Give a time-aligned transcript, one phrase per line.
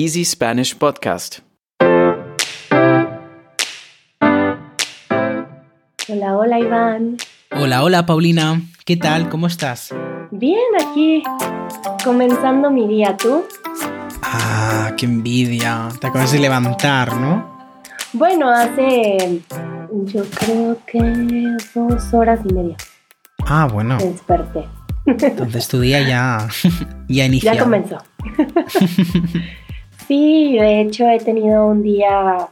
[0.00, 1.40] Easy Spanish Podcast.
[6.08, 7.16] Hola, hola Iván.
[7.50, 8.62] Hola, hola Paulina.
[8.84, 9.28] ¿Qué tal?
[9.28, 9.92] ¿Cómo estás?
[10.30, 11.24] Bien, aquí
[12.04, 13.44] comenzando mi día, ¿tú?
[14.22, 15.88] Ah, qué envidia.
[16.00, 17.58] Te acabas de levantar, ¿no?
[18.12, 19.42] Bueno, hace
[20.04, 22.76] yo creo que dos horas y media.
[23.46, 23.96] Ah, bueno.
[23.96, 24.64] Me desperté.
[25.06, 26.48] Entonces tu día ya,
[27.08, 27.52] ya inició.
[27.52, 27.98] Ya comenzó.
[30.08, 32.48] sí, de hecho he tenido un día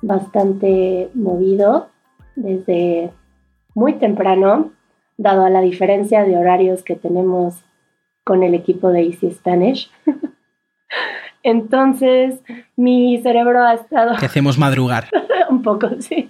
[0.00, 1.88] bastante movido
[2.34, 3.10] desde
[3.74, 4.72] muy temprano,
[5.18, 7.62] dado a la diferencia de horarios que tenemos
[8.24, 9.90] con el equipo de Easy Spanish.
[11.42, 12.40] Entonces,
[12.76, 14.16] mi cerebro ha estado...
[14.18, 15.08] Te hacemos madrugar.
[15.50, 16.28] un poco, sí.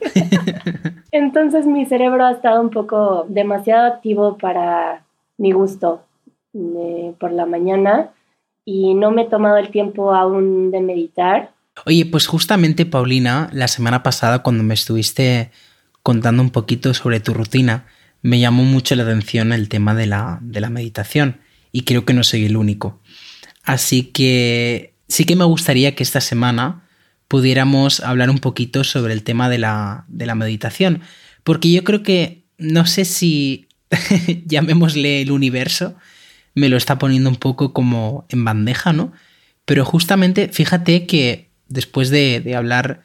[1.12, 5.04] Entonces, mi cerebro ha estado un poco demasiado activo para
[5.38, 6.02] mi gusto
[6.54, 8.10] eh, por la mañana
[8.70, 11.54] y no me he tomado el tiempo aún de meditar.
[11.86, 15.50] Oye, pues justamente, Paulina, la semana pasada cuando me estuviste
[16.02, 17.86] contando un poquito sobre tu rutina,
[18.20, 21.40] me llamó mucho la atención el tema de la, de la meditación
[21.72, 23.00] y creo que no soy el único.
[23.64, 26.86] Así que sí que me gustaría que esta semana
[27.26, 31.00] pudiéramos hablar un poquito sobre el tema de la, de la meditación,
[31.42, 33.66] porque yo creo que, no sé si
[34.44, 35.96] llamémosle el universo,
[36.58, 39.12] me lo está poniendo un poco como en bandeja, ¿no?
[39.64, 43.02] Pero justamente fíjate que después de, de hablar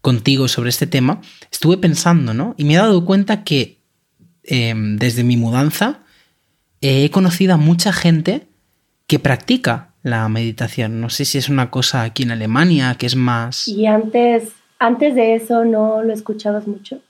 [0.00, 2.54] contigo sobre este tema, estuve pensando, ¿no?
[2.56, 3.78] Y me he dado cuenta que
[4.44, 6.00] eh, desde mi mudanza
[6.80, 8.46] eh, he conocido a mucha gente
[9.06, 11.00] que practica la meditación.
[11.00, 13.68] No sé si es una cosa aquí en Alemania que es más...
[13.68, 17.00] ¿Y antes, antes de eso no lo escuchabas mucho?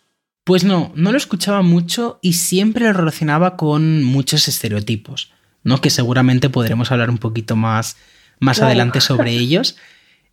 [0.44, 5.31] Pues no, no lo escuchaba mucho y siempre lo relacionaba con muchos estereotipos,
[5.69, 5.80] ¿no?
[5.80, 7.97] Que seguramente podremos hablar un poquito más,
[8.41, 8.69] más Claro.
[8.69, 9.77] adelante sobre ellos.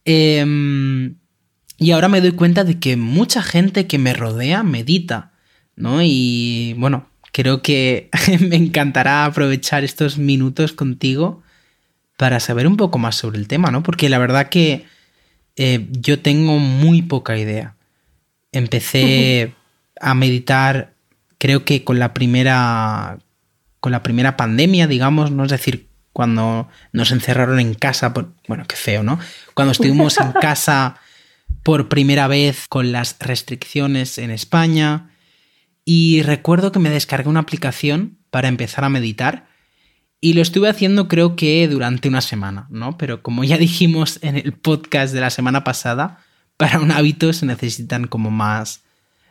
[0.05, 1.15] Em,
[1.77, 5.31] y ahora me doy cuenta de que mucha gente que me rodea medita,
[5.75, 5.99] ¿no?
[6.01, 8.09] Y bueno, creo que
[8.39, 11.43] me encantará aprovechar estos minutos contigo
[12.17, 13.83] para saber un poco más sobre el tema, ¿no?
[13.83, 14.85] Porque la verdad que
[15.57, 17.75] eh, yo tengo muy poca idea.
[18.53, 19.53] Empecé
[19.99, 20.93] a meditar,
[21.37, 23.19] creo que con la primera.
[23.85, 25.43] Con la primera pandemia, digamos, ¿no?
[25.43, 28.15] Es decir, cuando nos encerraron en casa.
[28.15, 29.19] por- bueno, qué feo, ¿no?
[29.53, 30.95] Cuando estuvimos en casa
[31.61, 35.11] por primera vez con las restricciones en España.
[35.83, 39.45] Y recuerdo que me descargué una aplicación para empezar a meditar.
[40.19, 42.97] Y lo estuve haciendo creo que durante una semana, ¿no?
[42.97, 46.25] Pero como ya dijimos en el podcast de la semana pasada,
[46.57, 48.83] para un hábito se necesitan como más,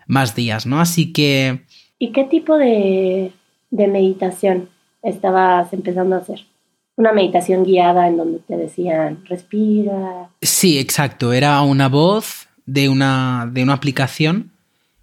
[0.07, 0.81] más días, ¿no?
[0.81, 1.65] Así que
[1.99, 3.33] ¿Y qué tipo de,
[3.75, 4.69] de meditación
[5.03, 6.47] estabas empezando a hacer?
[6.97, 10.31] Una meditación guiada en donde te decían, respira.
[10.41, 14.53] sí, exacto, era una voz de una, de una aplicación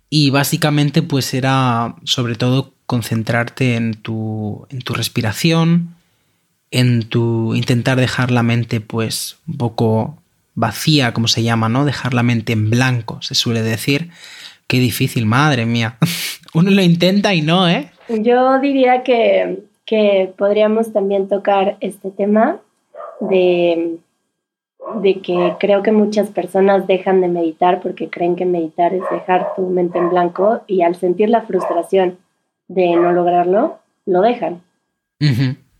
[0.09, 5.95] y básicamente pues era sobre todo concentrarte en tu, en tu respiración,
[6.71, 10.17] en tu intentar dejar la mente pues un poco
[10.55, 11.83] vacía, como se llama, ¿no?
[11.83, 14.09] Dejar la mente en blanco, se suele decir.
[14.67, 15.97] Qué difícil, madre mía.
[16.53, 17.91] Uno lo intenta y no, ¿eh?
[18.19, 22.59] Yo diría que, que podríamos también tocar este tema
[23.19, 23.97] de,
[25.01, 29.55] de que creo que muchas personas dejan de meditar porque creen que meditar es dejar
[29.55, 32.17] tu mente en blanco y al sentir la frustración
[32.67, 34.61] de no lograrlo, lo dejan.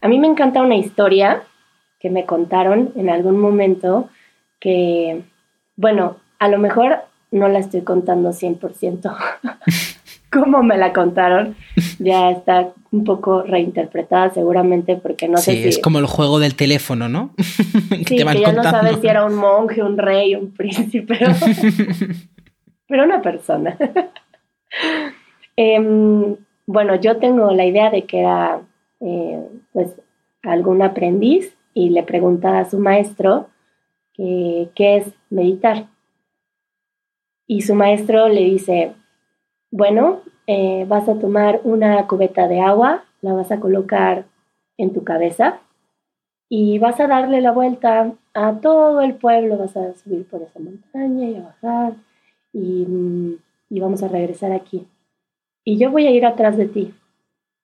[0.02, 1.44] A mí me encanta una historia
[2.00, 4.10] que me contaron en algún momento
[4.60, 5.24] que,
[5.76, 7.00] bueno, a lo mejor
[7.32, 9.16] no la estoy contando 100%
[10.32, 11.56] como me la contaron.
[12.00, 15.68] Ya está un poco reinterpretada seguramente porque no sí, sé si...
[15.70, 17.34] es como el juego del teléfono, ¿no?
[17.38, 18.80] que Sí, te van que ya no contando.
[18.88, 21.32] sabes si era un monje, un rey, un príncipe, pero,
[22.88, 23.78] pero una persona.
[25.56, 28.62] Em, bueno, yo tengo la idea de que era
[29.00, 29.40] eh,
[29.74, 29.90] pues
[30.44, 33.50] algún aprendiz y le pregunta a su maestro
[34.14, 35.88] que- qué es meditar.
[37.48, 38.94] Y su maestro le dice,
[39.72, 44.26] bueno, eh, vas a tomar una cubeta de agua, la vas a colocar
[44.78, 45.60] en tu cabeza
[46.50, 50.60] y vas a darle la vuelta a todo el pueblo, vas a subir por esa
[50.60, 51.94] montaña y a bajar
[52.52, 53.36] y, mm,
[53.70, 54.86] y vamos a regresar aquí.
[55.64, 56.94] Y yo voy a ir atrás de ti.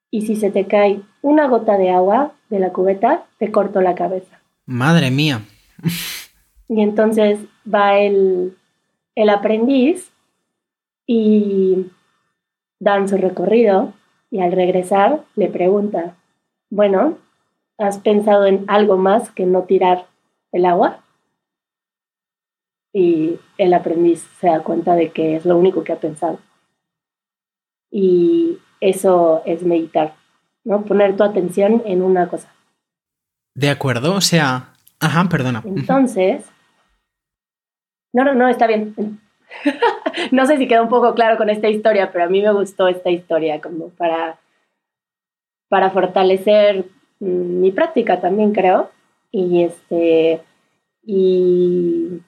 [0.10, 3.96] Y si se te cae una gota de agua de la cubeta, te corto la
[3.96, 4.40] cabeza.
[4.66, 5.42] Madre mía.
[6.70, 8.58] Y entonces va el,
[9.16, 10.12] el aprendiz
[11.06, 11.86] y
[12.80, 13.94] dan su recorrido
[14.30, 16.16] y al regresar le pregunta,
[16.70, 17.18] bueno,
[17.78, 20.08] ¿has pensado en algo más que no tirar
[20.52, 21.02] el agua?
[22.98, 26.40] y el aprendiz se da cuenta de que es lo único que ha pensado.
[27.92, 30.16] Y eso es meditar,
[30.64, 30.84] ¿no?
[30.84, 32.52] Poner tu atención en una cosa.
[33.54, 35.62] De acuerdo, o sea, ajá, perdona.
[35.64, 36.44] Entonces,
[38.14, 38.96] no, no, no, está bien.
[40.32, 42.88] no sé si queda un poco claro con esta historia, pero a mí me gustó
[42.88, 44.38] esta historia como para,
[45.70, 46.86] para fortalecer
[47.20, 48.90] mm, mi práctica también, creo.
[49.32, 50.42] Y este,
[51.04, 52.22] y,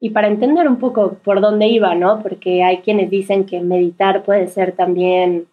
[0.00, 2.22] y para entender un poco por dónde iba, ¿no?
[2.22, 5.46] Porque hay quienes dicen que meditar puede ser también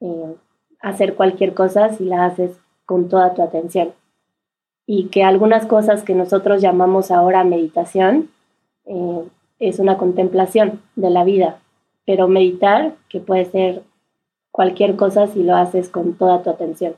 [0.00, 0.34] eh,
[0.80, 3.92] hacer cualquier cosa si la haces con toda tu atención.
[4.86, 8.30] Y que algunas cosas que nosotros llamamos ahora meditación
[8.84, 9.24] eh,
[9.58, 11.60] es una contemplación de la vida,
[12.04, 13.82] pero meditar, que puede ser
[14.50, 16.94] cualquier cosa si lo haces con toda tu atención.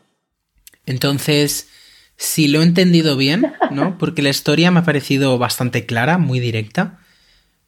[0.87, 1.69] Entonces,
[2.16, 3.96] si lo he entendido bien, ¿no?
[3.99, 6.99] Porque la historia me ha parecido bastante clara, muy directa,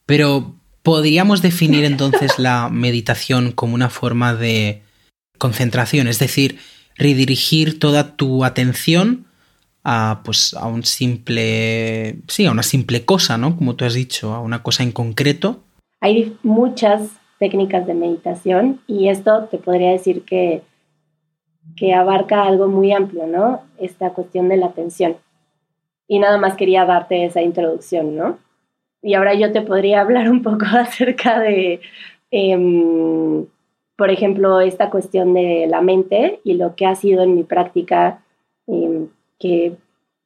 [0.06, 4.82] pero podríamos definir entonces la meditación como una forma de
[5.38, 6.58] concentración, es decir,
[6.96, 9.26] redirigir toda tu atención
[9.84, 13.56] a pues a un simple sí, a una simple cosa, ¿no?
[13.56, 15.60] Como tú has dicho, a una cosa en concreto.
[16.00, 20.62] Hay muchas técnicas de meditación y esto te podría decir que
[21.76, 23.62] que abarca algo muy amplio, ¿no?
[23.78, 25.16] Esta cuestión de la atención.
[26.08, 28.38] Y nada más quería darte esa introducción, ¿no?
[29.02, 31.80] Y ahora yo te podría hablar un poco acerca de,
[32.30, 33.46] em,
[33.96, 38.22] por ejemplo, esta cuestión de la mente y lo que ha sido en mi práctica,
[39.40, 39.74] que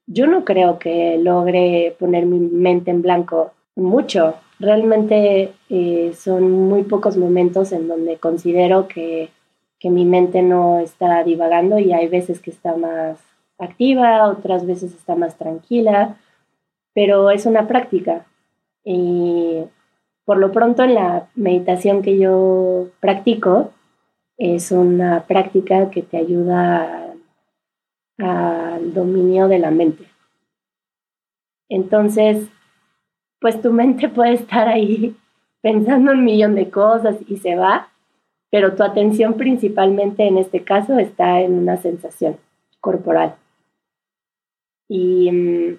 [0.07, 4.35] yo no creo que logre poner mi mente en blanco mucho.
[4.61, 9.31] Realmente eh, son muy pocos momentos en donde considero que
[9.85, 13.19] que mi mente no está divagando y hay veces que está más
[13.59, 16.17] activa, otras veces está más tranquila,
[16.95, 18.25] pero es una práctica.
[18.83, 19.63] Y
[20.25, 23.73] por lo pronto en la meditación que yo practico,
[24.39, 27.04] es una práctica que te ayuda
[28.19, 30.05] al dominio de la mente.
[31.69, 32.49] Entonces,
[33.41, 35.17] pues tu mente puede estar ahí
[35.61, 37.89] pensando un millón de cosas y se va,
[38.51, 42.37] pero tu atención principalmente en este caso está en una sensación
[42.81, 43.35] corporal.
[44.89, 45.79] Y mm,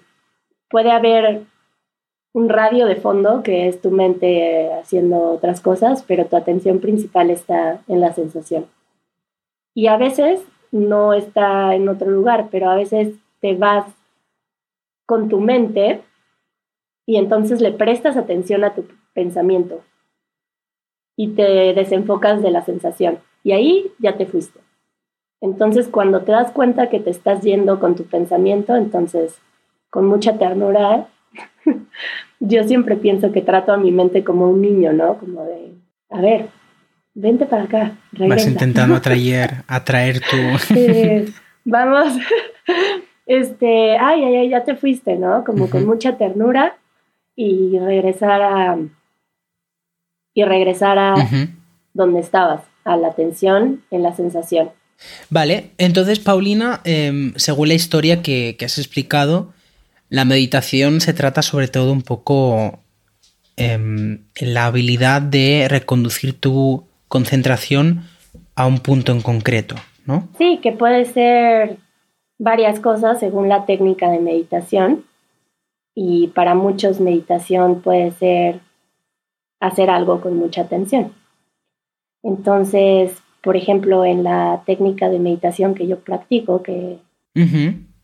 [0.68, 1.42] puede haber
[2.32, 7.30] un radio de fondo que es tu mente haciendo otras cosas, pero tu atención principal
[7.30, 8.66] está en la sensación.
[9.72, 13.86] Y a veces no está en otro lugar, pero a veces te vas
[15.06, 16.02] con tu mente
[17.06, 19.82] y entonces le prestas atención a tu pensamiento
[21.16, 23.18] y te desenfocas de la sensación.
[23.42, 24.60] Y ahí ya te fuiste.
[25.40, 29.38] Entonces, cuando te das cuenta que te estás yendo con tu pensamiento, entonces,
[29.90, 31.08] con mucha ternura,
[32.40, 35.18] yo siempre pienso que trato a mi mente como un niño, ¿no?
[35.18, 35.72] Como de,
[36.10, 36.48] a ver,
[37.16, 37.98] vente para acá.
[38.12, 40.36] Vas intentando atraer, atraer tu...
[41.64, 42.12] vamos,
[43.26, 45.42] este, ay, ay, ay, ya te fuiste, ¿no?
[45.44, 46.76] Como con mucha ternura
[47.34, 48.78] y regresar a,
[50.34, 51.14] y regresar a
[51.92, 54.70] donde estabas, a la atención, en la sensación.
[55.28, 59.52] Vale, entonces Paulina, em, según la historia que, has explicado,
[60.08, 62.80] la meditación se trata sobre todo un poco
[63.56, 68.02] en la habilidad de reconducir tu concentración
[68.54, 70.28] a un punto en concreto, ¿no?
[70.38, 71.78] Sí, que puede ser
[72.38, 75.04] varias cosas según la técnica de meditación.
[75.94, 78.60] Y para muchos meditación puede ser
[79.60, 81.12] hacer algo con mucha atención.
[82.22, 86.98] Entonces, por ejemplo, en la técnica de meditación que yo practico, que,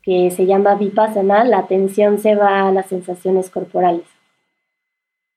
[0.02, 4.06] que se llama vipassana, la atención se va a las sensaciones corporales.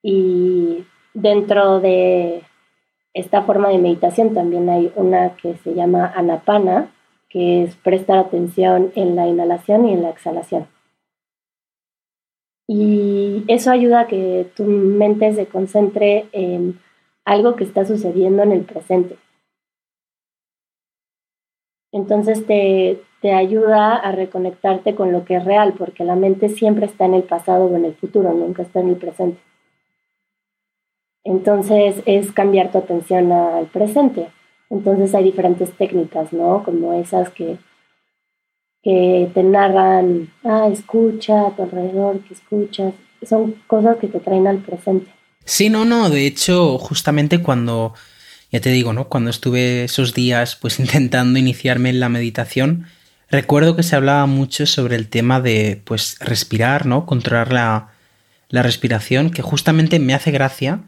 [0.01, 2.43] Y dentro de
[3.15, 6.91] esta forma de meditación también hay una que se llama anapana,
[7.29, 10.67] que es prestar atención en la inhalación y en la exhalación.
[12.67, 16.79] Y eso ayuda a que tu mente se concentre en
[17.23, 19.17] algo que está sucediendo en el presente.
[21.93, 26.85] Entonces te, te ayuda a reconectarte con lo que es real, porque la mente siempre
[26.85, 29.39] está en el pasado o en el futuro, nunca está en el presente.
[31.25, 34.27] Entonces es cambiar tu atención al presente.
[34.69, 36.63] Entonces hay diferentes técnicas, ¿no?
[36.63, 37.57] Como esas que
[38.85, 42.93] que te narran, ah, escucha a tu alrededor, que escuchas.
[43.27, 45.11] Son cosas que te traen al presente.
[45.43, 46.11] Sí, no, no.
[46.11, 47.95] De hecho, justamente cuando,
[48.51, 49.09] ya te digo, ¿no?
[49.09, 52.85] Cuando estuve esos días pues intentando iniciarme en la meditación,
[53.31, 57.07] recuerdo que se hablaba mucho sobre el tema de pues respirar, ¿no?
[57.07, 57.89] Controlar la,
[58.49, 60.83] la respiración, que justamente me hace gracia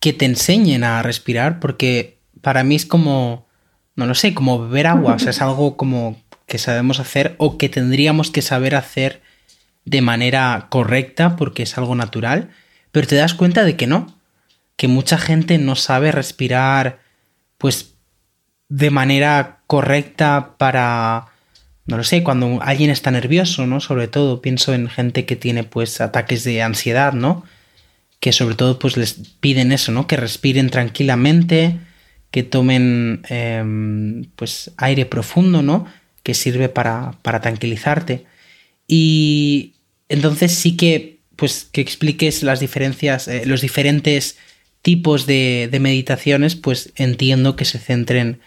[0.00, 3.46] que te enseñen a respirar, porque para mí es como,
[3.96, 7.58] no lo sé, como beber agua, o sea, es algo como que sabemos hacer o
[7.58, 9.22] que tendríamos que saber hacer
[9.84, 12.50] de manera correcta porque es algo natural,
[12.90, 14.18] pero te das cuenta de que no,
[14.76, 16.98] que mucha gente no sabe respirar
[17.58, 17.94] pues
[18.68, 21.26] de manera correcta para
[21.90, 23.80] no lo sé, cuando alguien está nervioso, ¿no?
[23.80, 27.44] Sobre todo pienso en gente que tiene pues ataques de ansiedad, ¿no?
[28.20, 30.06] Que sobre todo pues les piden eso, ¿no?
[30.06, 31.78] Que respiren tranquilamente,
[32.30, 35.86] que tomen em, pues aire profundo, ¿no?
[36.22, 38.26] Que sirve para, para tranquilizarte.
[38.86, 39.74] Y
[40.08, 44.38] entonces sí que pues que expliques las diferencias, eh, los diferentes
[44.82, 48.40] tipos de, de meditaciones, pues entiendo que se centren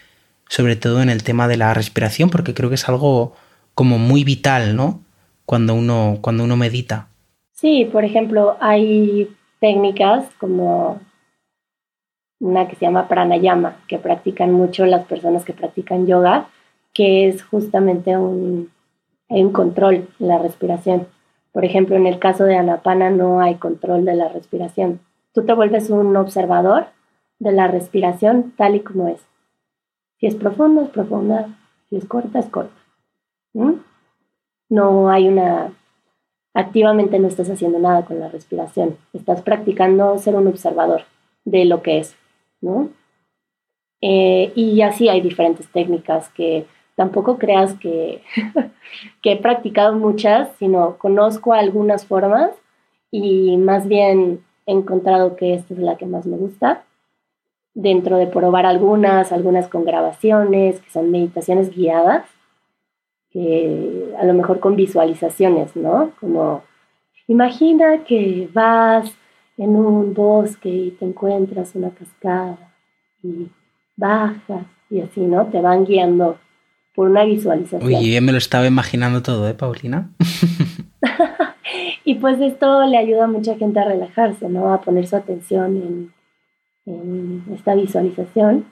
[0.48, 3.34] sobre todo en el tema de la respiración, porque creo que es algo
[3.74, 5.02] como muy vital, ¿no?
[5.46, 7.08] Cuando uno, cuando uno medita.
[7.52, 9.28] Sí, por ejemplo, hay
[9.64, 11.00] técnicas como
[12.38, 16.48] una que se llama pranayama, que practican mucho las personas que practican yoga,
[16.92, 18.70] que es justamente un,
[19.30, 21.06] un control en la respiración.
[21.50, 25.00] Por ejemplo, en el caso de Anapana no hay control de la respiración.
[25.32, 26.88] Tú te vuelves un observador
[27.38, 29.22] de la respiración tal y como es.
[30.20, 31.48] Si es profunda, es profunda.
[31.88, 32.76] Si es corta, es corta.
[34.68, 35.72] No hay una...
[36.54, 38.96] Activamente no estás haciendo nada con la respiración.
[39.12, 41.02] Estás practicando ser un observador
[41.44, 42.16] de lo que es.
[42.64, 42.88] ¿no?
[44.00, 48.22] Eh, y así hay diferentes técnicas que tampoco creas que,
[49.22, 52.50] que he practicado muchas, sino conozco algunas formas
[53.10, 56.84] y más bien he encontrado que esta es la que más me gusta
[57.74, 62.24] dentro de probar algunas, algunas con grabaciones, que son meditaciones guiadas,
[63.34, 66.12] que a lo mejor con visualizaciones, ¿no?
[66.18, 66.62] Como
[67.28, 69.12] imagina que vas
[69.58, 72.72] en un bosque y te encuentras una cascada
[73.22, 73.48] y
[73.96, 75.46] bajas y así, ¿no?
[75.48, 76.38] Te van guiando
[76.94, 77.84] por una visualización.
[77.84, 80.10] Uy, yo me lo estaba imaginando todo, ¿eh, Paulina?
[82.04, 84.72] y pues esto le ayuda a mucha gente a relajarse, ¿no?
[84.72, 86.14] A poner su atención en
[86.86, 88.66] en esta visualización.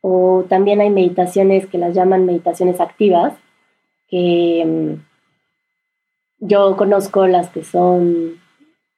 [0.00, 3.34] O también hay meditaciones que las llaman meditaciones activas,
[4.10, 8.40] que mm, yo conozco las que son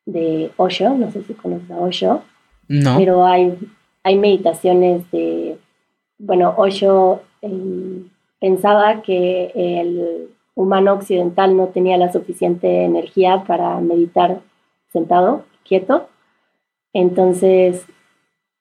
[0.07, 2.23] de Osho, no sé si conoces a Osho,
[2.69, 2.97] no.
[2.97, 3.59] pero hay,
[4.03, 5.59] hay meditaciones de,
[6.19, 8.09] bueno, Osho em,
[8.41, 14.41] pensaba que el humano occidental no tenía la suficiente energía para meditar
[14.93, 16.09] sentado, quieto,
[16.93, 17.87] entonces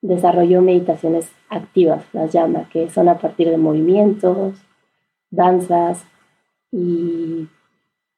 [0.01, 4.55] desarrolló meditaciones activas, las llama, que son a partir de movimientos,
[5.29, 6.03] danzas
[6.71, 7.47] y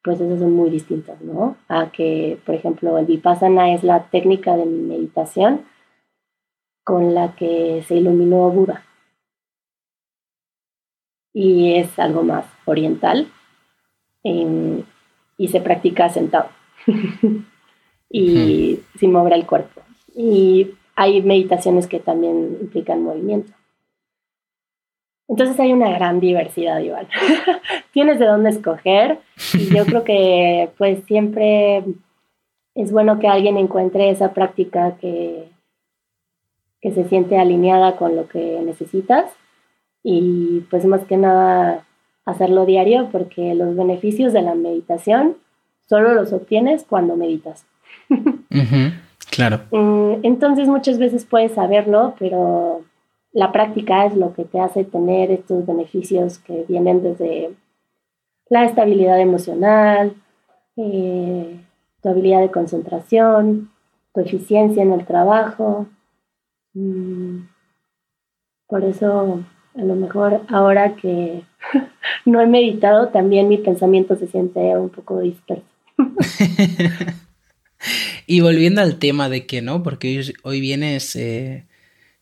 [0.04, 1.56] pues esas son muy distintas, ¿no?
[1.70, 5.62] A que, por ejemplo, el vipassana es la técnica de meditación
[6.84, 8.84] con la que se iluminó Buda.
[11.34, 13.32] Y es algo más oriental
[14.24, 14.84] em,
[15.38, 16.50] y se practica sentado
[18.10, 19.82] y sin mover el cuerpo.
[20.16, 23.54] Y hay meditaciones que también implican movimiento.
[25.28, 27.08] Entonces hay una gran diversidad, igual.
[27.94, 29.20] Tienes de dónde escoger
[29.54, 31.84] y yo creo que pues siempre
[32.76, 35.50] es bueno que alguien encuentre esa práctica que,
[36.82, 39.32] que se siente alineada con lo que necesitas
[40.04, 41.86] y pues más que nada
[42.26, 45.38] hacerlo diario porque los beneficios de la meditación
[45.88, 47.66] solo los obtienes cuando meditas.
[49.30, 49.62] Claro.
[49.72, 52.82] Mm, entonces muchas veces puedes saberlo, pero
[53.34, 57.52] la práctica es lo que te hace tener estos beneficios que vienen desde
[58.50, 60.16] la estabilidad emocional,
[60.78, 61.60] eh,
[62.02, 63.72] tu habilidad de concentración,
[64.14, 65.88] tu eficiencia en el trabajo.
[66.74, 67.48] Mm,
[68.68, 69.44] por eso,
[69.76, 71.44] a lo mejor ahora que
[72.26, 75.66] no he meditado, también mi pensamiento se siente un poco disperso.
[78.26, 81.66] Y volviendo al tema de que no, porque hoy, vienes eh,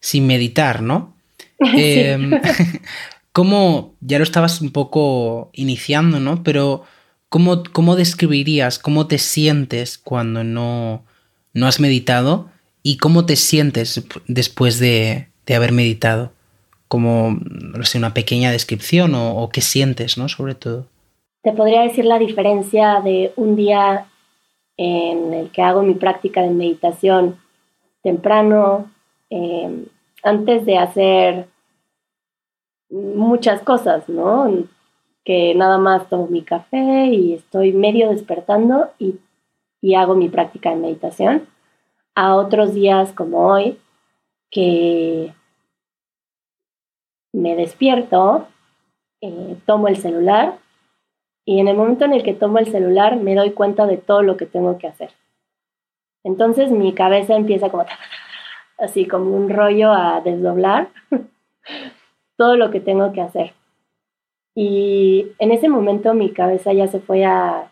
[0.02, 1.16] sin meditar, ¿no?
[1.60, 2.32] Em,
[3.34, 6.44] ¿Cómo, ya lo estabas un poco iniciando, ¿no?
[6.44, 6.84] Pero
[7.30, 11.06] ¿cómo, cómo describirías, cómo te sientes cuando no,
[11.54, 12.50] no has meditado
[12.84, 16.34] y cómo te sientes después de, de haber meditado?
[16.90, 20.28] Como, no sé, una pequeña descripción o, o qué sientes, ¿no?
[20.28, 20.88] Sobre todo.
[21.42, 24.08] Te podría decir la diferencia de un día
[24.76, 27.38] en el que hago mi práctica de meditación
[28.04, 28.92] temprano,
[29.32, 29.88] em,
[30.24, 31.48] antes de hacer
[32.92, 34.68] muchas cosas, ¿no?
[35.26, 39.20] Que nada más tomo mi café y estoy medio despertando y
[39.82, 41.48] y hago mi práctica de meditación,
[42.16, 43.80] a otros días como hoy,
[44.52, 45.34] que
[47.34, 48.48] me despierto,
[49.22, 50.60] eh, tomo el celular
[51.46, 54.22] y en el momento en el que tomo el celular me doy cuenta de todo
[54.22, 55.12] lo que tengo que hacer.
[56.24, 57.86] Entonces mi cabeza empieza como
[58.82, 60.90] así como un rollo a desdoblar
[62.38, 63.54] todo lo que tengo que hacer.
[64.56, 67.70] Y en ese momento mi cabeza ya se fue al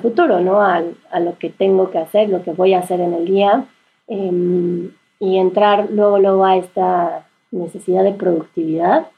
[0.00, 0.62] futuro, ¿no?
[0.62, 3.66] A, a, lo que tengo que hacer, lo que voy a hacer en el día.
[4.06, 4.90] Em,
[5.20, 9.08] y entrar luego, luego a esta necesidad de productividad.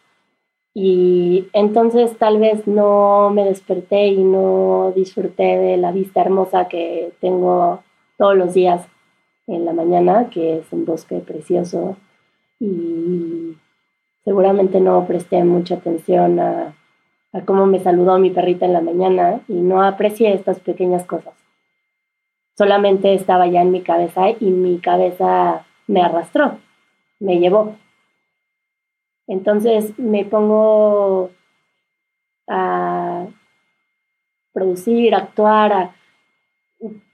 [0.74, 7.12] Y entonces tal vez no me desperté y no disfruté de la vista hermosa que
[7.20, 7.82] tengo
[8.18, 8.86] todos los días
[9.46, 11.96] en la mañana, que es un bosque precioso.
[12.60, 13.56] Y
[14.24, 16.74] seguramente no presté mucha atención a,
[17.32, 21.34] a cómo me saludó mi perrita en la mañana y no aprecié estas pequeñas cosas.
[22.56, 26.58] Solamente estaba ya en mi cabeza y mi cabeza me arrastró,
[27.18, 27.76] me llevó.
[29.26, 31.30] Entonces me pongo
[32.48, 33.26] a
[34.52, 35.92] producir, actuar,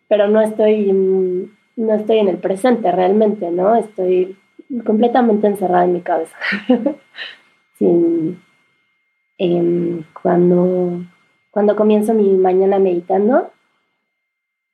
[0.09, 3.77] pero no estoy, no estoy en el presente realmente, ¿no?
[3.77, 4.37] Estoy
[4.85, 6.37] completamente encerrada en mi cabeza.
[9.41, 11.01] Em, cuando,
[11.53, 13.53] cuando comienzo mi mañana meditando,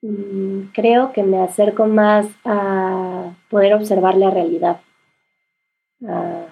[0.01, 4.81] mm, creo que me acerco más a poder observar la realidad,
[6.09, 6.47] a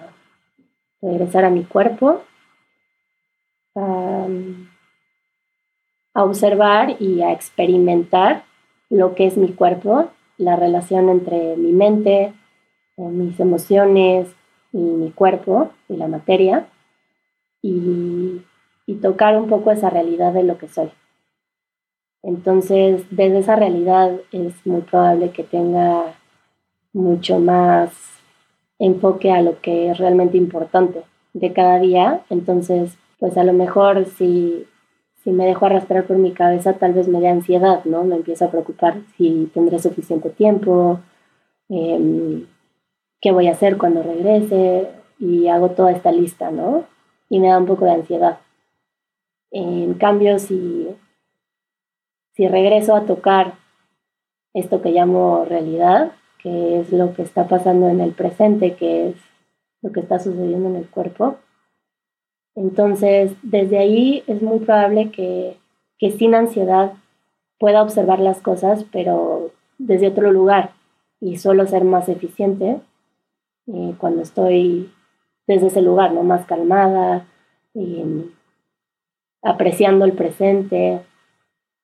[1.01, 2.21] regresar a mi cuerpo,
[3.75, 4.27] a,
[6.13, 8.43] observar y a experimentar
[8.91, 12.33] lo que es mi cuerpo, la relación entre mi mente,
[12.97, 14.27] eh, mis emociones
[14.71, 16.67] y mi cuerpo y la materia
[17.61, 18.41] y,
[19.01, 20.89] tocar un poco esa realidad de lo que soy.
[22.21, 26.13] Entonces, desde esa realidad es muy probable que tenga
[26.93, 27.91] mucho más
[28.79, 32.21] enfoque a lo que es realmente importante de cada día.
[32.29, 34.67] Entonces, pues a lo mejor si,
[35.23, 38.03] si me dejo arrastrar por mi cabeza, tal vez me dé ansiedad, ¿no?
[38.03, 40.99] Me empiezo a preocupar si tendré suficiente tiempo,
[41.69, 42.45] em,
[43.21, 46.85] qué voy a hacer cuando regrese y hago toda esta lista, ¿no?
[47.33, 48.37] y me da un poco de ansiedad.
[49.49, 50.87] En cambio, si
[52.37, 53.55] regreso a tocar
[54.53, 59.15] esto que llamo realidad, que es lo que está pasando en el presente, que es
[59.81, 61.37] lo que está sucediendo en el cuerpo,
[62.55, 65.57] entonces desde ahí es muy probable que,
[65.97, 66.93] que sin ansiedad
[67.59, 70.71] pueda observar las cosas, pero desde otro lugar
[71.19, 72.81] y solo ser más eficiente
[73.67, 74.91] eh, cuando estoy
[75.47, 76.23] desde ese lugar, ¿no?
[76.23, 77.25] Más calmada,
[77.73, 78.31] em,
[79.41, 81.01] apreciando el presente.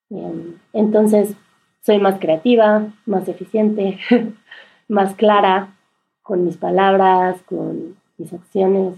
[0.09, 1.35] Em, entonces,
[1.81, 3.97] soy más creativa, más eficiente,
[4.87, 5.75] más clara
[6.21, 8.95] con mis palabras, con mis acciones.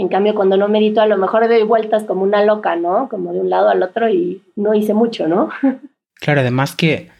[0.00, 3.10] En cambio, cuando no medito, a lo mejor doy vueltas como una loca, ¿no?
[3.10, 5.50] Como de un lado al otro y no hice mucho, ¿no?
[6.14, 7.10] claro, además que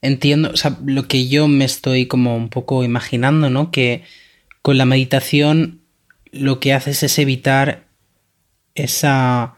[0.00, 3.70] entiendo, o sea, lo que yo me estoy como un poco imaginando, ¿no?
[3.70, 4.04] Que
[4.62, 5.82] con la meditación
[6.32, 7.82] lo que haces es evitar
[8.74, 9.56] esa,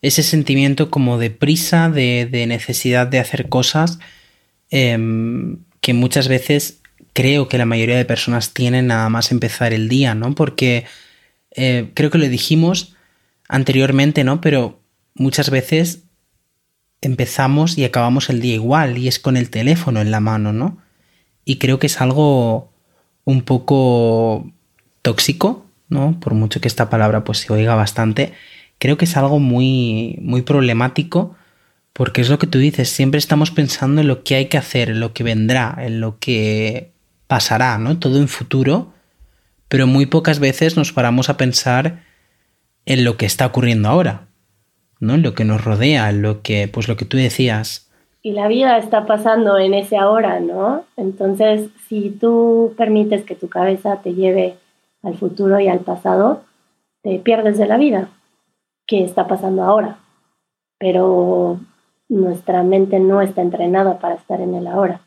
[0.00, 3.98] ese sentimiento como de prisa, de, necesidad de hacer cosas
[4.70, 6.80] em, que muchas veces
[7.12, 10.34] creo que la mayoría de personas tienen nada más empezar el día, ¿no?
[10.34, 10.86] Porque
[11.56, 12.94] eh, creo que lo dijimos
[13.48, 14.40] anteriormente, ¿no?
[14.40, 14.80] Pero
[15.14, 16.04] muchas veces
[17.00, 20.78] empezamos y acabamos el día igual y es con el teléfono en la mano, ¿no?
[21.44, 22.72] Y creo que es algo
[23.24, 24.50] un poco
[25.02, 26.18] tóxico ¿no?
[26.18, 28.32] Por mucho que esta palabra pues se oiga bastante,
[28.78, 31.36] creo que es algo muy, muy problemático
[31.92, 34.88] porque es lo que tú dices, siempre estamos pensando en lo que hay que hacer,
[34.90, 36.90] en lo que vendrá, en lo que
[37.26, 37.98] pasará, ¿no?
[37.98, 38.94] Todo en futuro,
[39.72, 42.00] pero muy pocas veces nos paramos a pensar
[42.84, 44.26] en lo que está ocurriendo ahora,
[45.00, 45.14] ¿no?
[45.14, 47.90] En lo que nos rodea, en lo que, pues lo que tú decías.
[48.20, 50.84] Y la vida está pasando en ese ahora, ¿no?
[50.98, 54.56] Entonces, si tú permites que tu cabeza te lleve
[55.02, 56.42] al futuro y al pasado,
[57.00, 58.10] te pierdes de la vida,
[58.86, 59.96] que está pasando ahora.
[60.76, 61.60] Pero
[62.10, 65.00] nuestra mente no está entrenada para estar en el ahora.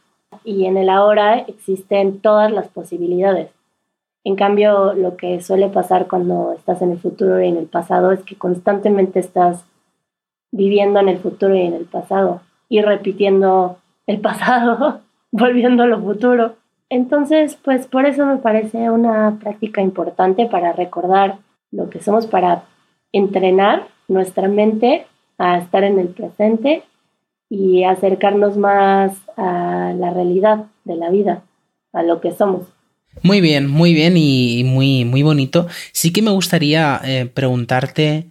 [0.43, 3.49] Y en el ahora existen todas las posibilidades.
[4.25, 8.11] En cambio, lo que suele pasar cuando estás en el futuro y en el pasado
[8.11, 9.65] es que constantemente estás
[10.51, 16.01] viviendo en el futuro y en el pasado y repitiendo el pasado, volviendo a lo
[16.01, 16.55] futuro.
[16.89, 21.37] Entonces, pues por eso me parece una práctica importante para recordar
[21.71, 22.63] lo que somos, para
[23.11, 25.05] entrenar nuestra mente
[25.37, 26.83] a estar en el presente
[27.47, 31.43] y acercarnos más a la realidad de la vida,
[31.93, 32.74] a lo que somos.
[33.21, 35.67] Muy bien, muy bien y muy, muy bonito.
[35.91, 38.27] Sí que me gustaría eh, preguntarte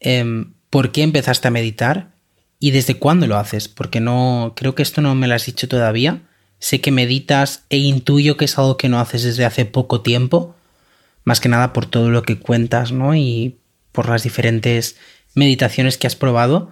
[0.00, 2.12] em, por qué empezaste a meditar
[2.58, 5.68] y desde cuándo lo haces, porque no creo que esto no me lo has dicho
[5.68, 6.22] todavía.
[6.58, 10.54] Sé que meditas e intuyo que es algo que no haces desde hace poco tiempo,
[11.24, 13.14] más que nada por todo lo que cuentas, ¿no?
[13.14, 13.56] Y
[13.92, 14.96] por las diferentes
[15.34, 16.70] meditaciones que has probado.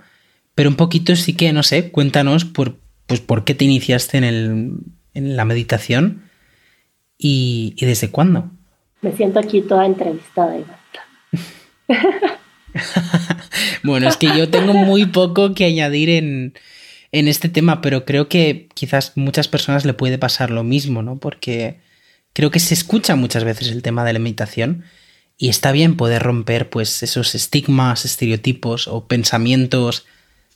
[0.54, 4.24] Pero un poquito sí que, no sé, cuéntanos por, pues, por qué te iniciaste en,
[4.24, 4.70] el,
[5.12, 6.22] en la meditación
[7.26, 8.50] y, desde cuándo.
[9.00, 10.76] Me siento aquí toda entrevistada, Iván.
[13.82, 16.52] bueno, es que yo tengo muy poco que añadir en,
[17.12, 21.16] en este tema, pero creo que quizás muchas personas le puede pasar lo mismo, ¿no?
[21.16, 21.80] Porque
[22.34, 24.84] creo que se escucha muchas veces el tema de la meditación
[25.38, 30.04] y está bien poder romper pues esos estigmas, estereotipos o pensamientos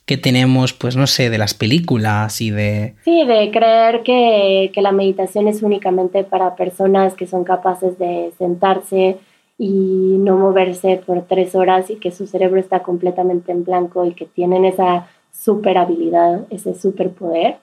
[0.09, 2.95] que tenemos, pues no sé, de las películas y de...
[3.03, 8.33] Sí, de creer que, que la meditación es únicamente para personas que son capaces de
[8.39, 9.19] sentarse
[9.59, 9.69] y
[10.17, 14.25] no moverse por tres horas y que su cerebro está completamente en blanco y que
[14.25, 17.57] tienen esa super habilidad, ese superpoder,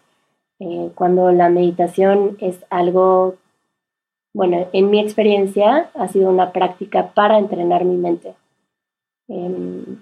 [0.61, 3.35] eh, cuando la meditación es algo,
[4.33, 8.35] bueno, en mi experiencia ha sido una práctica para entrenar mi mente.
[9.27, 9.97] Em,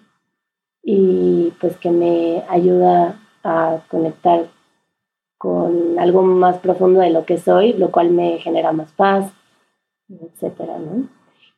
[0.85, 4.47] y pues que me ayuda a conectar
[5.39, 9.33] con algo más profundo de lo que soy, lo cual me genera más paz,
[10.09, 11.09] etcétera, ¿no?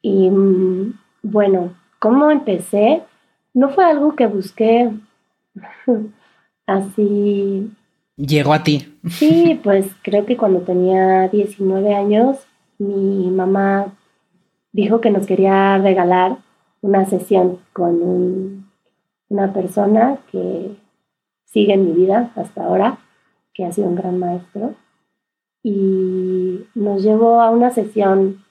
[0.01, 3.03] Y mm, bueno, ¿cómo empecé?
[3.53, 4.91] No fue algo que busqué
[6.67, 7.71] así.
[8.17, 8.99] Llegó a ti.
[9.09, 12.39] Sí, pues creo que cuando tenía 19 años,
[12.79, 13.93] mi mamá
[14.73, 16.39] dijo que nos quería regalar
[16.81, 18.66] una sesión con un
[19.29, 20.77] una persona que
[21.45, 22.99] sigue en mi vida hasta ahora,
[23.55, 24.75] que ha sido un gran maestro,
[25.63, 28.45] y nos llevó a una sesión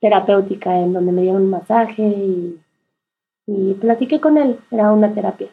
[0.00, 2.60] terapéutica en donde me dieron un masaje y,
[3.80, 5.48] platiqué con él, era una terapia.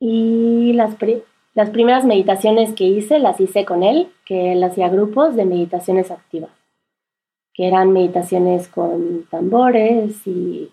[0.00, 0.96] Y las,
[1.54, 6.10] las primeras meditaciones que hice las hice con él, que él hacía grupos de meditaciones
[6.10, 6.50] activas,
[7.54, 10.72] que eran meditaciones con tambores y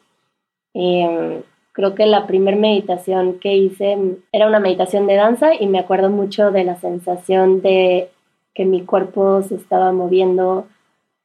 [0.73, 3.97] eh, Creo que la primera meditación que hice
[4.31, 8.09] era una meditación de danza y me acuerdo mucho de la sensación de
[8.53, 10.67] que mi cuerpo se estaba moviendo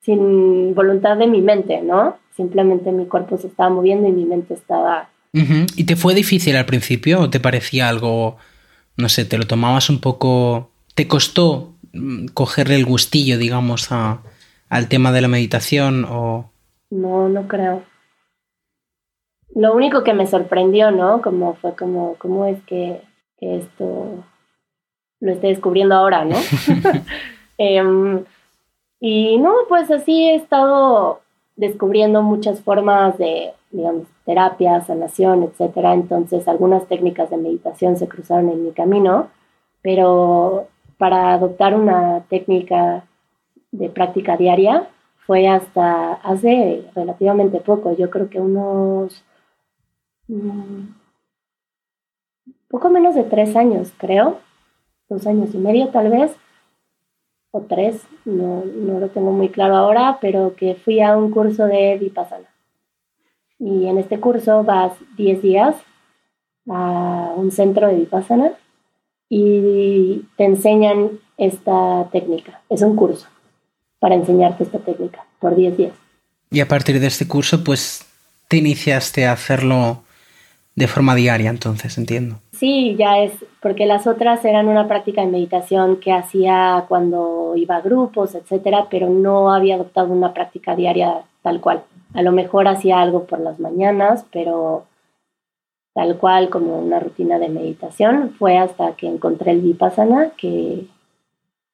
[0.00, 2.16] sin voluntad de mi mente, ¿no?
[2.34, 5.10] Simplemente mi cuerpo se estaba moviendo y mi mente estaba...
[5.32, 8.38] ¿Y te fue difícil al principio o te parecía algo,
[8.96, 10.70] no sé, te lo tomabas un poco...
[10.94, 14.22] ¿Te costó mm, cogerle el gustillo, digamos, a,
[14.70, 16.50] al tema de la meditación o...?
[16.90, 17.82] No, no creo
[19.58, 21.20] lo único que me sorprendió, ¿no?
[21.20, 23.02] Como fue como, ¿cómo es que,
[23.40, 24.24] esto
[25.20, 26.36] lo estoy descubriendo ahora, ¿no?
[27.60, 28.24] Em,
[29.00, 31.22] y no, pues así he estado
[31.56, 35.92] descubriendo muchas formas de, digamos, terapia, sanación, etcétera.
[35.92, 39.28] Entonces, algunas técnicas de meditación se cruzaron en mi camino,
[39.82, 40.68] pero
[40.98, 43.04] para adoptar una técnica
[43.72, 44.88] de práctica diaria
[45.26, 49.24] fue hasta hace relativamente poco, yo creo que unos.
[52.68, 54.40] Poco menos de tres años, creo,
[55.08, 56.32] dos años y medio tal vez,
[57.50, 61.66] o tres, no, no lo tengo muy claro ahora, pero que fui a un curso
[61.66, 62.48] de Vipassana.
[63.58, 65.76] Y en este curso vas 10 días
[66.68, 68.52] a un centro de Vipassana
[69.28, 72.60] y te enseñan esta técnica.
[72.68, 73.26] Es un curso
[73.98, 75.94] para enseñarte esta técnica por 10 días.
[76.50, 78.06] Y a partir de este curso, pues
[78.48, 80.02] te iniciaste a hacerlo
[80.78, 82.36] de forma diaria, entonces, entiendo.
[82.52, 87.74] Sí, ya es, porque las otras eran una práctica de meditación que hacía cuando iba
[87.76, 91.82] a grupos, etcétera, pero no había adoptado una práctica diaria tal cual.
[92.14, 94.84] A lo mejor hacía algo por las mañanas, pero
[95.94, 98.34] tal cual como una rutina de meditación.
[98.38, 100.86] Fue hasta que encontré el Vipassana que,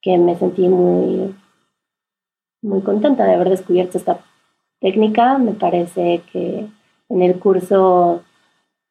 [0.00, 1.34] que me sentí muy,
[2.62, 4.20] muy contenta de haber descubierto esta
[4.80, 5.36] técnica.
[5.36, 6.66] Me parece que
[7.10, 8.22] en el curso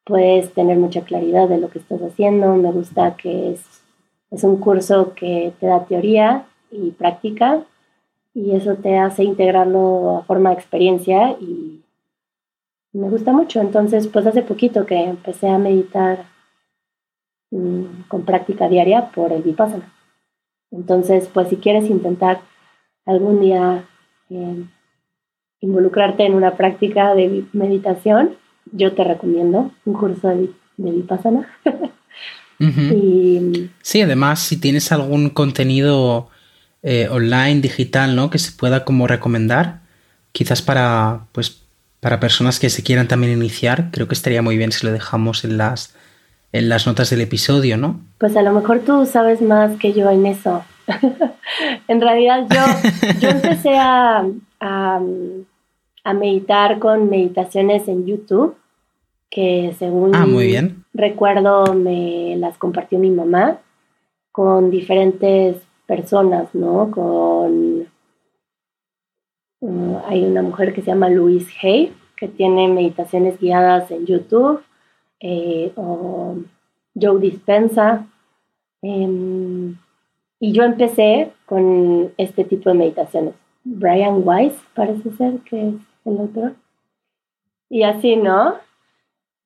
[0.04, 2.54] puedes tener mucha claridad de lo que estás haciendo.
[2.56, 3.82] Me gusta que es,
[4.30, 7.64] es un curso que te da teoría y práctica
[8.34, 11.80] y eso te hace integrarlo a forma de experiencia y
[12.92, 13.60] me gusta mucho.
[13.60, 16.26] Entonces, pues hace poquito que empecé a meditar
[17.50, 19.92] mm, con práctica diaria por el Vipassana.
[20.70, 22.40] Entonces, pues si quieres intentar
[23.06, 23.84] algún día
[24.30, 24.64] eh,
[25.60, 28.36] involucrarte en una práctica de meditación,
[28.72, 31.48] yo te recomiendo un curso de, de Vipassana.
[33.82, 36.28] Sí, además, si tienes algún contenido
[36.82, 38.30] eh, online, digital, ¿no?
[38.30, 39.80] Que se pueda como recomendar,
[40.32, 41.62] quizás para, pues,
[42.00, 45.44] para personas que se quieran también iniciar, creo que estaría muy bien si lo dejamos
[45.44, 45.94] en las,
[46.52, 48.00] en las notas del episodio, ¿no?
[48.18, 50.64] Pues a lo mejor tú sabes más que yo en eso.
[51.88, 54.24] en realidad yo, yo empecé a,
[54.60, 55.00] a,
[56.12, 58.56] meditar con meditaciones en YouTube,
[59.30, 60.84] que según ah, muy bien.
[60.92, 63.58] recuerdo me las compartió mi mamá
[64.32, 66.90] con diferentes personas, ¿no?
[66.90, 67.86] Con
[69.60, 74.60] uh, hay una mujer que se llama Louise Hay, que tiene meditaciones guiadas en YouTube,
[75.20, 76.36] eh, o
[76.94, 78.06] Joe Dispensa.
[78.82, 79.76] Em,
[80.40, 83.34] y yo empecé con este tipo de meditaciones.
[83.64, 86.54] Brian Weiss parece ser que es el otro.
[87.68, 88.54] Y así, ¿no?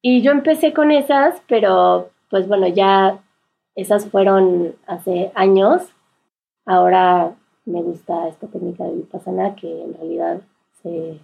[0.03, 3.21] Y yo empecé con esas, pero pues bueno, ya
[3.75, 5.83] esas fueron hace años.
[6.67, 10.41] Ahora me gusta esta técnica de Vipassana que en realidad
[10.83, 11.19] se...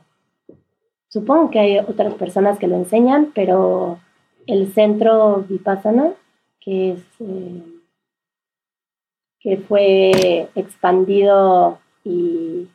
[1.08, 3.98] Supongo que hay otras personas que lo enseñan, pero
[4.46, 6.12] el centro Vipassana,
[6.60, 7.00] que es...
[7.20, 7.62] Eh,
[9.44, 12.66] que fue expandido y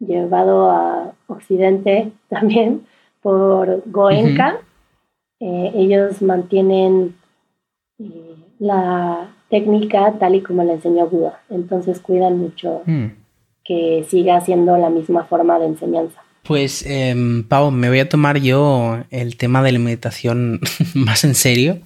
[0.00, 2.86] llevado a Occidente también
[3.22, 4.58] por Goenka.
[5.40, 7.16] Eh, ellos mantienen
[7.98, 13.06] eh, la técnica tal y como la enseñó Buda, entonces cuidan mucho mm.
[13.64, 16.22] que siga siendo la misma forma de enseñanza.
[16.42, 17.14] Pues, eh,
[17.48, 20.60] Pau, me voy a tomar yo el tema de la meditación
[20.94, 21.80] más en serio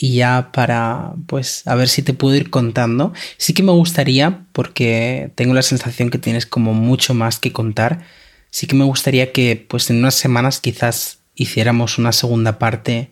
[0.00, 3.12] y ya para, pues, a ver si te puedo ir contando.
[3.36, 8.04] Sí que me gustaría, porque tengo la sensación que tienes como mucho más que contar,
[8.50, 13.10] sí que me gustaría que, pues, en unas semanas quizás hiciéramos una segunda parte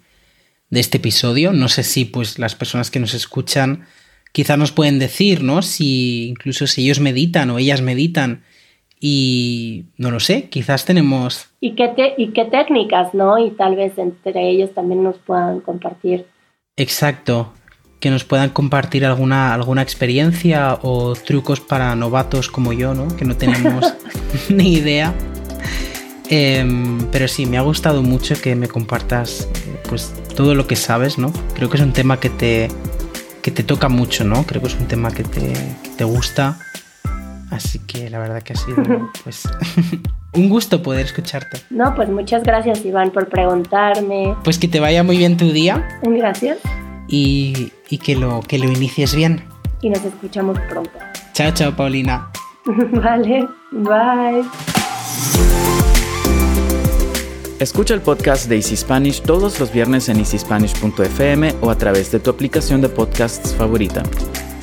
[0.70, 1.52] de este episodio.
[1.52, 3.84] No sé si, pues, las personas que nos escuchan
[4.30, 5.62] quizás nos pueden decir, ¿no?
[5.62, 8.44] Si incluso si ellos meditan o ellas meditan
[9.00, 11.48] y no lo sé, quizás tenemos...
[11.58, 13.44] ¿Y qué, y qué técnicas, ¿no?
[13.44, 16.26] Y tal vez entre ellos también nos puedan compartir
[16.76, 17.52] Exacto.
[18.00, 23.08] Que nos puedan compartir alguna, alguna experiencia o trucos para novatos como yo, ¿no?
[23.16, 23.94] Que no tenemos
[24.48, 25.14] ni idea.
[26.28, 29.48] Em, pero sí, me ha gustado mucho que me compartas
[29.88, 31.32] pues todo lo que sabes, ¿no?
[31.54, 32.68] Creo que es un tema que te,
[33.42, 34.44] que te toca mucho, ¿no?
[34.44, 35.52] Creo que es un tema que te,
[35.96, 36.58] te gusta.
[37.50, 39.48] Así que la verdad que ha sido pues
[40.36, 41.58] un gusto poder escucharte.
[41.70, 44.36] No, pues muchas gracias Iván por preguntarme.
[44.44, 45.86] Pues que te vaya muy bien tu día.
[46.02, 46.58] Gracias.
[47.08, 49.44] Y, y que, lo, que lo inicies bien.
[49.80, 50.90] Y nos escuchamos pronto.
[51.32, 52.30] Chao, chao, Paulina.
[52.92, 54.44] vale, bye.
[57.58, 62.20] Escucha el podcast de Easy Spanish todos los viernes en easyspanish.fm o a través de
[62.20, 64.02] tu aplicación de podcasts favorita.